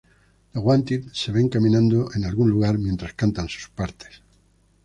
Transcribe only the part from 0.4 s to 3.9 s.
The Wanted se ven caminando en algún lugar mientras cantan sus